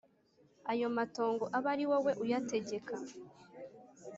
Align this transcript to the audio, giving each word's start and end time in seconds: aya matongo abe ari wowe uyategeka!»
aya 0.71 0.87
matongo 0.95 1.43
abe 1.57 1.67
ari 1.73 1.83
wowe 1.89 2.11
uyategeka!» 2.23 2.93